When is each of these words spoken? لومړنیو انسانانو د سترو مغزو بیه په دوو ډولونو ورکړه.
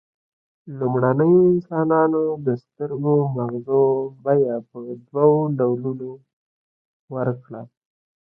لومړنیو 0.77 1.41
انسانانو 1.53 2.23
د 2.45 2.47
سترو 2.63 3.15
مغزو 3.37 3.83
بیه 4.23 4.55
په 4.69 4.77
دوو 5.13 5.31
ډولونو 5.57 6.09
ورکړه. 7.15 7.61